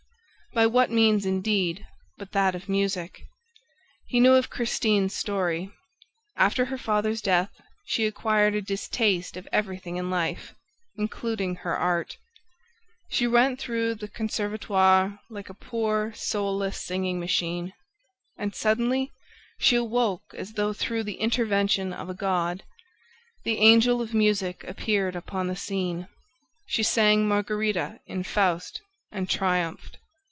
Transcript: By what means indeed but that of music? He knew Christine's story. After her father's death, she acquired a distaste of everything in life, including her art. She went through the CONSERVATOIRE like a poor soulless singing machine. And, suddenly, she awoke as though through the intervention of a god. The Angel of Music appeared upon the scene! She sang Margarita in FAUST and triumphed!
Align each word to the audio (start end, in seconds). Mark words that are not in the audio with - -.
By 0.61 0.67
what 0.67 0.91
means 0.91 1.25
indeed 1.25 1.87
but 2.17 2.33
that 2.33 2.55
of 2.55 2.67
music? 2.67 3.21
He 4.07 4.19
knew 4.19 4.41
Christine's 4.43 5.15
story. 5.15 5.71
After 6.35 6.65
her 6.65 6.77
father's 6.77 7.21
death, 7.21 7.51
she 7.85 8.05
acquired 8.05 8.53
a 8.53 8.61
distaste 8.61 9.37
of 9.37 9.47
everything 9.53 9.95
in 9.95 10.09
life, 10.09 10.53
including 10.97 11.55
her 11.55 11.77
art. 11.77 12.17
She 13.09 13.27
went 13.27 13.59
through 13.61 13.95
the 13.95 14.09
CONSERVATOIRE 14.09 15.19
like 15.29 15.49
a 15.49 15.53
poor 15.53 16.11
soulless 16.15 16.81
singing 16.81 17.17
machine. 17.17 17.71
And, 18.37 18.53
suddenly, 18.53 19.13
she 19.57 19.77
awoke 19.77 20.33
as 20.33 20.51
though 20.55 20.73
through 20.73 21.03
the 21.03 21.21
intervention 21.21 21.93
of 21.93 22.09
a 22.09 22.13
god. 22.13 22.63
The 23.45 23.59
Angel 23.59 24.01
of 24.01 24.13
Music 24.13 24.65
appeared 24.65 25.15
upon 25.15 25.47
the 25.47 25.55
scene! 25.55 26.09
She 26.65 26.83
sang 26.83 27.25
Margarita 27.25 28.01
in 28.05 28.23
FAUST 28.23 28.81
and 29.13 29.29
triumphed! 29.29 29.97